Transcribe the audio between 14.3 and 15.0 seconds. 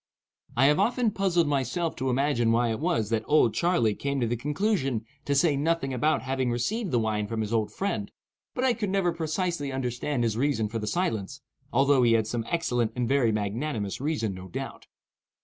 no doubt.